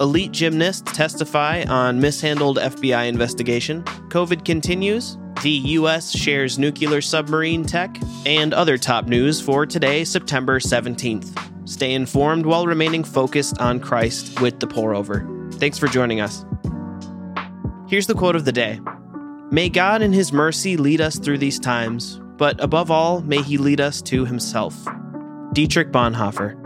Elite 0.00 0.32
gymnasts 0.32 0.90
testify 0.96 1.62
on 1.64 2.00
mishandled 2.00 2.56
FBI 2.56 3.06
investigation. 3.06 3.82
COVID 4.08 4.46
continues. 4.46 5.18
The 5.42 5.50
U.S. 5.50 6.10
shares 6.10 6.58
nuclear 6.58 7.02
submarine 7.02 7.64
tech 7.64 7.98
and 8.24 8.54
other 8.54 8.78
top 8.78 9.06
news 9.06 9.42
for 9.42 9.66
today, 9.66 10.04
September 10.04 10.58
17th. 10.58 11.68
Stay 11.68 11.92
informed 11.92 12.46
while 12.46 12.66
remaining 12.66 13.04
focused 13.04 13.58
on 13.58 13.78
Christ 13.78 14.40
with 14.40 14.58
the 14.58 14.66
pour 14.66 14.94
over. 14.94 15.28
Thanks 15.52 15.78
for 15.78 15.86
joining 15.86 16.22
us. 16.22 16.46
Here's 17.86 18.06
the 18.06 18.14
quote 18.14 18.36
of 18.36 18.46
the 18.46 18.52
day 18.52 18.80
May 19.50 19.68
God 19.68 20.00
in 20.00 20.14
His 20.14 20.32
mercy 20.32 20.78
lead 20.78 21.02
us 21.02 21.18
through 21.18 21.38
these 21.38 21.58
times, 21.58 22.20
but 22.38 22.62
above 22.62 22.90
all, 22.90 23.20
may 23.20 23.42
He 23.42 23.58
lead 23.58 23.82
us 23.82 24.00
to 24.02 24.24
Himself. 24.24 24.74
Dietrich 25.52 25.92
Bonhoeffer. 25.92 26.59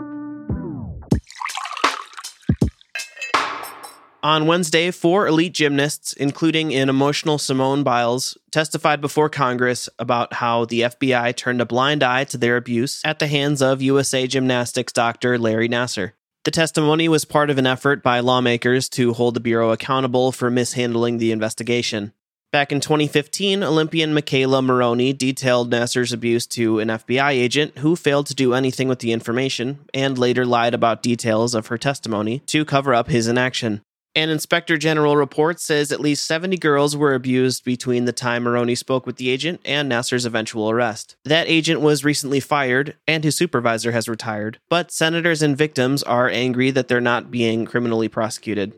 On 4.25 4.47
Wednesday, 4.47 4.89
four 4.89 5.27
elite 5.27 5.53
gymnasts, 5.53 6.11
including 6.13 6.73
an 6.73 6.89
emotional 6.89 7.37
Simone 7.37 7.83
Biles, 7.83 8.35
testified 8.49 8.99
before 8.99 9.29
Congress 9.29 9.87
about 9.99 10.33
how 10.33 10.65
the 10.65 10.81
FBI 10.81 11.35
turned 11.35 11.61
a 11.61 11.65
blind 11.67 12.01
eye 12.01 12.23
to 12.23 12.37
their 12.39 12.57
abuse 12.57 13.03
at 13.05 13.19
the 13.19 13.27
hands 13.27 13.61
of 13.61 13.83
USA 13.83 14.25
Gymnastics 14.25 14.91
doctor 14.91 15.37
Larry 15.37 15.69
Nassar. 15.69 16.13
The 16.43 16.49
testimony 16.49 17.07
was 17.07 17.23
part 17.23 17.51
of 17.51 17.59
an 17.59 17.67
effort 17.67 18.01
by 18.01 18.19
lawmakers 18.19 18.89
to 18.89 19.13
hold 19.13 19.35
the 19.35 19.39
Bureau 19.39 19.69
accountable 19.69 20.31
for 20.31 20.49
mishandling 20.49 21.19
the 21.19 21.31
investigation. 21.31 22.11
Back 22.51 22.71
in 22.71 22.79
2015, 22.79 23.61
Olympian 23.61 24.15
McKayla 24.15 24.65
Maroney 24.65 25.13
detailed 25.13 25.69
Nassar's 25.69 26.13
abuse 26.13 26.47
to 26.47 26.79
an 26.79 26.87
FBI 26.87 27.29
agent 27.29 27.77
who 27.77 27.95
failed 27.95 28.25
to 28.25 28.33
do 28.33 28.55
anything 28.55 28.87
with 28.87 28.99
the 28.99 29.11
information 29.11 29.81
and 29.93 30.17
later 30.17 30.47
lied 30.47 30.73
about 30.73 31.03
details 31.03 31.53
of 31.53 31.67
her 31.67 31.77
testimony 31.77 32.39
to 32.47 32.65
cover 32.65 32.95
up 32.95 33.07
his 33.07 33.27
inaction. 33.27 33.83
An 34.17 34.29
inspector 34.29 34.77
general 34.77 35.17
report 35.17 35.59
says 35.59 35.91
at 35.91 35.99
least 35.99 36.25
70 36.25 36.55
girls 36.55 36.95
were 36.95 37.13
abused 37.13 37.65
between 37.65 38.05
the 38.05 38.13
time 38.13 38.43
Maroney 38.43 38.75
spoke 38.75 39.05
with 39.05 39.17
the 39.17 39.27
agent 39.27 39.59
and 39.65 39.89
Nassar's 39.89 40.25
eventual 40.25 40.69
arrest. 40.69 41.17
That 41.25 41.49
agent 41.49 41.81
was 41.81 42.05
recently 42.05 42.39
fired, 42.39 42.95
and 43.05 43.25
his 43.25 43.35
supervisor 43.35 43.91
has 43.91 44.07
retired, 44.07 44.57
but 44.69 44.89
senators 44.89 45.41
and 45.41 45.57
victims 45.57 46.01
are 46.01 46.29
angry 46.29 46.71
that 46.71 46.87
they're 46.87 47.01
not 47.01 47.29
being 47.29 47.65
criminally 47.65 48.07
prosecuted. 48.07 48.71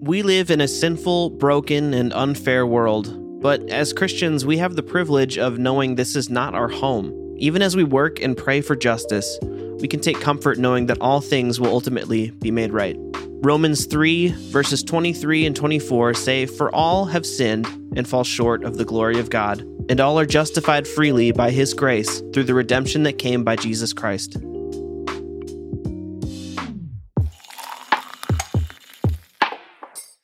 We 0.00 0.22
live 0.22 0.50
in 0.50 0.62
a 0.62 0.68
sinful, 0.68 1.30
broken, 1.30 1.92
and 1.92 2.14
unfair 2.14 2.66
world, 2.66 3.42
but 3.42 3.68
as 3.68 3.92
Christians, 3.92 4.46
we 4.46 4.56
have 4.56 4.76
the 4.76 4.82
privilege 4.82 5.36
of 5.36 5.58
knowing 5.58 5.94
this 5.94 6.16
is 6.16 6.30
not 6.30 6.54
our 6.54 6.68
home. 6.68 7.36
Even 7.36 7.60
as 7.60 7.76
we 7.76 7.84
work 7.84 8.18
and 8.18 8.34
pray 8.34 8.62
for 8.62 8.76
justice, 8.76 9.38
we 9.80 9.88
can 9.88 10.00
take 10.00 10.20
comfort 10.20 10.58
knowing 10.58 10.86
that 10.86 11.00
all 11.00 11.20
things 11.20 11.58
will 11.58 11.70
ultimately 11.70 12.30
be 12.30 12.50
made 12.50 12.72
right. 12.72 12.96
Romans 13.42 13.86
3, 13.86 14.28
verses 14.50 14.82
23 14.82 15.46
and 15.46 15.56
24 15.56 16.14
say, 16.14 16.44
For 16.46 16.74
all 16.74 17.06
have 17.06 17.24
sinned 17.24 17.66
and 17.96 18.06
fall 18.06 18.24
short 18.24 18.64
of 18.64 18.76
the 18.76 18.84
glory 18.84 19.18
of 19.18 19.30
God, 19.30 19.60
and 19.88 19.98
all 19.98 20.18
are 20.18 20.26
justified 20.26 20.86
freely 20.86 21.32
by 21.32 21.50
His 21.50 21.72
grace 21.72 22.20
through 22.32 22.44
the 22.44 22.54
redemption 22.54 23.02
that 23.04 23.18
came 23.18 23.42
by 23.42 23.56
Jesus 23.56 23.92
Christ. 23.94 24.36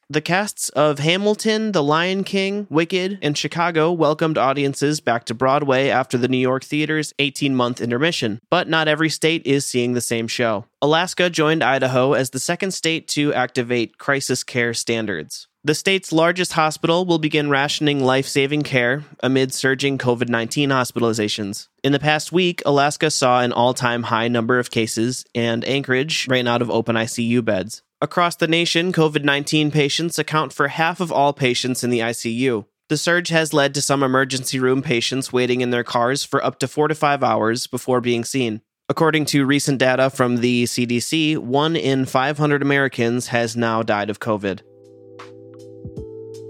The 0.09 0.21
casts 0.21 0.69
of 0.69 1.01
Hamilton, 1.01 1.73
The 1.73 1.83
Lion 1.83 2.23
King, 2.23 2.69
Wicked, 2.71 3.19
and 3.23 3.37
Chicago 3.37 3.91
welcomed 3.91 4.39
audiences 4.39 5.01
back 5.01 5.25
to 5.25 5.35
Broadway 5.35 5.89
after 5.89 6.17
the 6.17 6.29
New 6.29 6.39
York 6.39 6.63
theater's 6.63 7.13
18 7.19 7.57
month 7.57 7.81
intermission, 7.81 8.39
but 8.49 8.69
not 8.69 8.87
every 8.87 9.11
state 9.11 9.45
is 9.45 9.67
seeing 9.67 9.95
the 9.95 10.01
same 10.01 10.29
show. 10.29 10.65
Alaska 10.81 11.29
joined 11.29 11.65
Idaho 11.65 12.13
as 12.13 12.31
the 12.31 12.39
second 12.39 12.71
state 12.71 13.09
to 13.09 13.35
activate 13.35 13.99
crisis 13.99 14.45
care 14.45 14.73
standards. 14.75 15.49
The 15.65 15.75
state's 15.75 16.13
largest 16.13 16.53
hospital 16.53 17.05
will 17.05 17.19
begin 17.19 17.51
rationing 17.51 18.05
life 18.05 18.29
saving 18.29 18.63
care 18.63 19.03
amid 19.25 19.53
surging 19.53 19.99
COVID 19.99 20.29
19 20.29 20.71
hospitalizations. 20.71 21.67
In 21.83 21.91
the 21.91 21.99
past 21.99 22.31
week, 22.31 22.63
Alaska 22.65 23.11
saw 23.11 23.41
an 23.41 23.51
all 23.51 23.75
time 23.75 24.05
high 24.05 24.29
number 24.29 24.61
of 24.61 24.71
cases, 24.71 25.25
and 25.35 25.65
Anchorage 25.65 26.29
ran 26.29 26.47
out 26.47 26.63
of 26.63 26.71
open 26.71 26.95
ICU 26.95 27.45
beds. 27.45 27.83
Across 28.03 28.37
the 28.37 28.47
nation, 28.47 28.93
COVID 28.93 29.25
19 29.25 29.71
patients 29.71 30.19
account 30.19 30.53
for 30.53 30.69
half 30.69 31.01
of 31.01 31.11
all 31.11 31.33
patients 31.33 31.83
in 31.83 31.89
the 31.89 32.01
ICU. 32.01 32.67
The 32.91 32.99
surge 32.99 33.31
has 33.31 33.55
led 33.55 33.73
to 33.75 33.81
some 33.81 34.03
emergency 34.03 34.61
room 34.61 34.83
patients 34.83 35.33
waiting 35.33 35.63
in 35.63 35.71
their 35.71 35.83
cars 35.83 36.23
for 36.23 36.45
up 36.45 36.59
to 36.59 36.69
four 36.69 36.89
to 36.89 36.95
five 36.95 37.25
hours 37.25 37.67
before 37.67 38.03
being 38.03 38.23
seen. 38.23 38.61
According 38.91 39.25
to 39.27 39.47
recent 39.47 39.79
data 39.79 40.11
from 40.11 40.37
the 40.37 40.65
CDC, 40.65 41.39
one 41.39 41.75
in 41.75 42.05
500 42.05 42.61
Americans 42.61 43.29
has 43.29 43.57
now 43.57 43.83
died 43.83 44.11
of 44.11 44.21
COVID. 44.21 44.61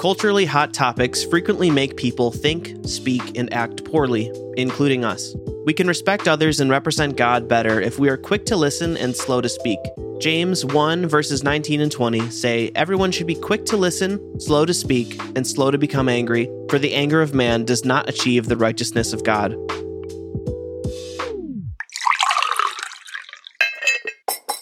Culturally 0.01 0.47
hot 0.47 0.75
topics 0.75 1.23
frequently 1.23 1.71
make 1.71 1.97
people 1.97 2.33
think, 2.33 2.75
speak, 2.85 3.39
and 3.39 3.53
act 3.53 3.85
poorly, 3.85 4.33
including 4.57 5.05
us. 5.05 5.33
We 5.65 5.73
can 5.73 5.87
respect 5.87 6.27
others 6.27 6.59
and 6.59 6.71
represent 6.71 7.17
God 7.17 7.47
better 7.47 7.81
if 7.81 8.01
we 8.01 8.09
are 8.09 8.17
quick 8.17 8.47
to 8.47 8.57
listen 8.57 8.97
and 8.97 9.15
slow 9.15 9.41
to 9.41 9.49
speak. 9.49 9.79
James 10.19 10.65
1 10.65 11.07
verses 11.07 11.45
19 11.45 11.83
and 11.83 11.93
20 11.93 12.31
say, 12.31 12.71
Everyone 12.75 13.13
should 13.13 13.27
be 13.27 13.35
quick 13.35 13.67
to 13.67 13.77
listen, 13.77 14.41
slow 14.41 14.65
to 14.65 14.73
speak, 14.73 15.21
and 15.37 15.47
slow 15.47 15.71
to 15.71 15.77
become 15.77 16.09
angry, 16.09 16.51
for 16.71 16.79
the 16.79 16.95
anger 16.95 17.21
of 17.21 17.35
man 17.35 17.65
does 17.65 17.85
not 17.85 18.09
achieve 18.09 18.47
the 18.47 18.57
righteousness 18.57 19.13
of 19.13 19.23
God. 19.25 19.55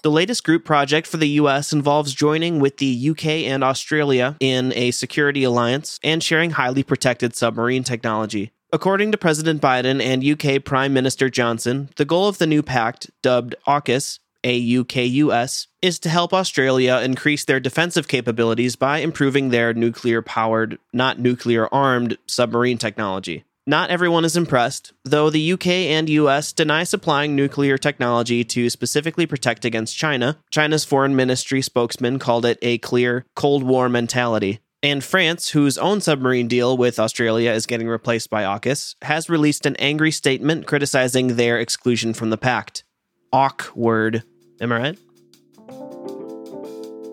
The 0.03 0.11
latest 0.11 0.45
group 0.45 0.65
project 0.65 1.07
for 1.07 1.17
the 1.19 1.29
US 1.41 1.73
involves 1.73 2.13
joining 2.13 2.59
with 2.59 2.79
the 2.79 3.11
UK 3.11 3.27
and 3.47 3.63
Australia 3.63 4.37
in 4.41 4.73
a 4.75 4.91
security 4.91 5.45
alliance 5.45 5.99
and 6.03 6.23
sharing 6.23 6.51
highly 6.51 6.83
protected 6.83 7.35
submarine 7.35 7.85
technology. 7.85 8.51
According 8.73 9.13
to 9.13 9.19
President 9.19 9.63
Biden 9.63 10.03
and 10.03 10.25
UK 10.25 10.63
Prime 10.65 10.93
Minister 10.93 11.31
Johnson, 11.31 11.91
the 11.95 12.05
goal 12.05 12.27
of 12.27 12.39
the 12.39 12.47
new 12.47 12.61
pact, 12.61 13.09
dubbed 13.23 13.55
AUKUS, 13.69 14.19
AUKUS, 14.45 15.67
is 15.83 15.99
to 16.01 16.09
help 16.09 16.33
Australia 16.33 17.01
increase 17.03 17.45
their 17.45 17.61
defensive 17.61 18.07
capabilities 18.07 18.77
by 18.77 18.99
improving 18.99 19.49
their 19.49 19.75
nuclear 19.75 20.23
powered, 20.23 20.79
not 20.93 21.19
nuclear 21.19 21.67
armed, 21.73 22.19
submarine 22.27 22.79
technology. 22.79 23.45
Not 23.67 23.89
everyone 23.89 24.27
is 24.27 24.37
impressed, 24.37 24.93
though 25.05 25.31
the 25.31 25.53
UK 25.53 25.67
and 25.69 26.11
US 26.11 26.53
deny 26.53 26.85
supplying 26.85 27.35
nuclear 27.35 27.79
technology 27.79 28.45
to 28.45 28.69
specifically 28.69 29.25
protect 29.25 29.65
against 29.65 29.97
China. 29.97 30.37
China's 30.51 30.85
foreign 30.85 31.17
ministry 31.17 31.63
spokesman 31.63 32.19
called 32.19 32.45
it 32.45 32.59
a 32.61 32.77
clear 32.79 33.25
Cold 33.35 33.63
War 33.63 33.89
mentality. 33.89 34.61
And 34.83 35.03
France, 35.03 35.49
whose 35.49 35.79
own 35.79 36.03
submarine 36.03 36.47
deal 36.47 36.77
with 36.77 36.99
Australia 36.99 37.53
is 37.53 37.65
getting 37.65 37.89
replaced 37.89 38.29
by 38.29 38.43
AUKUS, 38.43 38.97
has 39.01 39.31
released 39.31 39.65
an 39.65 39.77
angry 39.77 40.11
statement 40.11 40.67
criticizing 40.67 41.37
their 41.37 41.59
exclusion 41.59 42.13
from 42.13 42.29
the 42.29 42.37
pact. 42.37 42.85
Awkward. 43.33 44.25
Am 44.61 44.73
I 44.73 44.79
right? 44.79 44.99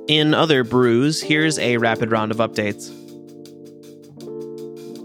In 0.08 0.34
other 0.34 0.64
brews, 0.64 1.22
here's 1.22 1.58
a 1.60 1.78
rapid 1.78 2.12
round 2.12 2.32
of 2.32 2.38
updates. 2.38 2.98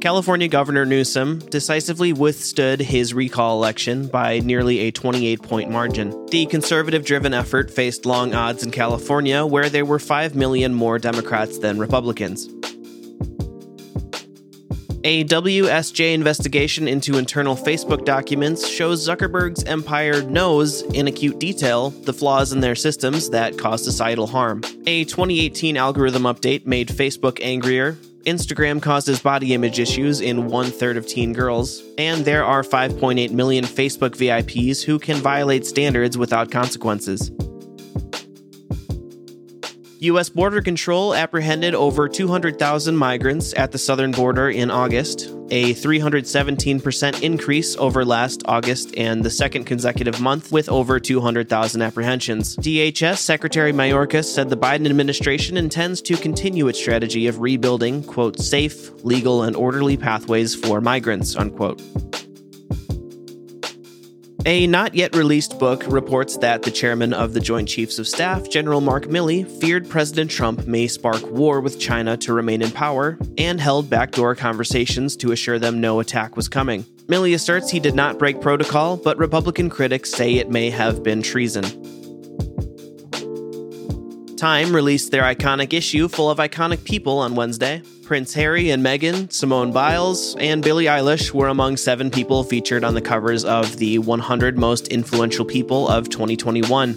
California 0.01 0.47
Governor 0.47 0.85
Newsom 0.85 1.39
decisively 1.39 2.13
withstood 2.13 2.81
his 2.81 3.13
recall 3.13 3.57
election 3.57 4.07
by 4.07 4.39
nearly 4.41 4.81
a 4.81 4.91
28 4.91 5.43
point 5.43 5.71
margin. 5.71 6.27
The 6.27 6.47
conservative 6.47 7.05
driven 7.05 7.35
effort 7.35 7.71
faced 7.71 8.07
long 8.07 8.35
odds 8.35 8.63
in 8.63 8.71
California, 8.71 9.45
where 9.45 9.69
there 9.69 9.85
were 9.85 9.99
5 9.99 10.35
million 10.35 10.75
more 10.75 10.99
Democrats 10.99 11.59
than 11.59 11.79
Republicans. 11.79 12.49
A 15.07 15.23
WSJ 15.23 16.15
investigation 16.15 16.89
into 16.89 17.17
internal 17.17 17.55
Facebook 17.55 18.05
documents 18.05 18.67
shows 18.67 19.07
Zuckerberg's 19.07 19.63
empire 19.63 20.21
knows, 20.23 20.83
in 20.83 21.07
acute 21.07 21.39
detail, 21.39 21.91
the 21.91 22.13
flaws 22.13 22.53
in 22.53 22.59
their 22.59 22.75
systems 22.75 23.31
that 23.31 23.57
cause 23.57 23.85
societal 23.85 24.27
harm. 24.27 24.65
A 24.89 25.05
2018 25.05 25.77
algorithm 25.77 26.25
update 26.25 26.67
made 26.67 26.89
Facebook 26.89 27.39
angrier. 27.41 27.93
Instagram 28.25 28.83
causes 28.83 29.21
body 29.21 29.55
image 29.55 29.79
issues 29.79 30.21
in 30.21 30.49
one 30.49 30.73
third 30.73 30.97
of 30.97 31.07
teen 31.07 31.33
girls, 31.33 31.85
and 31.99 32.25
there 32.25 32.45
are 32.45 32.65
5.8 32.65 33.31
million 33.31 33.65
Facebook 33.65 34.17
VIPs 34.17 34.83
who 34.83 34.99
can 34.99 35.19
violate 35.19 35.65
standards 35.65 36.19
without 36.19 36.51
consequences. 36.51 37.31
U.S. 40.07 40.29
Border 40.29 40.61
Control 40.61 41.15
apprehended 41.15 41.75
over 41.75 42.09
200,000 42.09 42.97
migrants 42.97 43.55
at 43.55 43.73
the 43.73 43.79
southern 43.79 44.11
border 44.11 44.51
in 44.51 44.71
August, 44.71 45.29
a 45.51 45.75
317% 45.75 47.23
increase 47.23 47.77
over 47.77 48.05
last 48.05 48.43
August 48.47 48.97
and 48.97 49.25
the 49.25 49.31
second 49.31 49.65
consecutive 49.65 50.21
month 50.21 50.51
with 50.51 50.69
over 50.69 50.99
200,000 50.99 51.83
apprehensions. 51.83 52.57
DHS 52.57 53.19
Secretary 53.19 53.73
Mayorkas 53.73 54.25
said 54.25 54.51
the 54.51 54.57
Biden 54.57 54.87
administration 54.87 55.57
intends 55.57 56.03
to 56.03 56.17
continue 56.17 56.69
its 56.69 56.79
strategy 56.79 57.27
of 57.27 57.41
rebuilding, 57.41 58.03
quote, 58.03 58.39
safe, 58.39 58.91
legal, 59.05 59.43
and 59.43 59.55
orderly 59.55 59.97
pathways 59.97 60.55
for 60.55 60.81
migrants, 60.81 61.37
unquote. 61.37 61.81
A 64.47 64.69
not 64.69 64.95
yet 64.95 65.17
released 65.17 65.59
book 65.59 65.83
reports 65.89 66.37
that 66.37 66.63
the 66.63 66.71
chairman 66.71 67.13
of 67.13 67.33
the 67.33 67.41
Joint 67.41 67.69
Chiefs 67.69 67.99
of 67.99 68.07
Staff, 68.07 68.49
General 68.49 68.81
Mark 68.81 69.07
Milley, 69.07 69.45
feared 69.61 69.91
President 69.91 70.31
Trump 70.31 70.69
may 70.69 70.87
spark 70.87 71.21
war 71.33 71.61
with 71.61 71.81
China 71.81 72.17
to 72.19 72.33
remain 72.33 72.63
in 72.63 72.71
power 72.71 73.19
and 73.39 73.61
held 73.61 73.91
backdoor 73.91 74.37
conversations 74.37 75.17
to 75.17 75.33
assure 75.33 75.59
them 75.59 75.81
no 75.81 75.99
attack 75.99 76.37
was 76.37 76.49
coming. 76.49 76.85
Milley 77.09 77.35
asserts 77.35 77.71
he 77.71 77.81
did 77.81 77.97
not 77.97 78.21
break 78.21 78.41
protocol, 78.41 78.97
but 78.97 79.19
Republican 79.19 79.69
critics 79.69 80.13
say 80.13 80.35
it 80.35 80.49
may 80.49 80.71
have 80.71 81.03
been 81.03 81.23
treason. 81.23 81.65
Time 84.37 84.75
released 84.75 85.13
their 85.13 85.23
iconic 85.23 85.73
issue 85.73 86.09
full 86.09 86.31
of 86.31 86.37
iconic 86.37 86.85
people 86.85 87.19
on 87.19 87.35
Wednesday. 87.35 87.83
Prince 88.05 88.35
Harry 88.35 88.69
and 88.69 88.85
Meghan, 88.85 89.33
Simone 89.33 89.73
Biles, 89.73 90.37
and 90.37 90.63
Billie 90.63 90.85
Eilish 90.85 91.33
were 91.33 91.49
among 91.49 91.79
seven 91.79 92.11
people 92.11 92.45
featured 92.45 92.85
on 92.85 92.93
the 92.93 93.01
covers 93.01 93.47
of 93.47 93.79
the 93.79 93.99
100 93.99 94.59
Most 94.59 94.89
Influential 94.89 95.47
People 95.47 95.89
of 95.89 96.11
2021. 96.11 96.91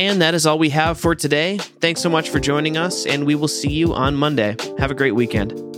And 0.00 0.20
that 0.20 0.34
is 0.34 0.46
all 0.46 0.58
we 0.58 0.70
have 0.70 0.98
for 0.98 1.14
today. 1.14 1.58
Thanks 1.58 2.00
so 2.00 2.10
much 2.10 2.30
for 2.30 2.40
joining 2.40 2.76
us, 2.76 3.06
and 3.06 3.24
we 3.24 3.36
will 3.36 3.46
see 3.46 3.70
you 3.70 3.94
on 3.94 4.16
Monday. 4.16 4.56
Have 4.78 4.90
a 4.90 4.94
great 4.94 5.14
weekend. 5.14 5.71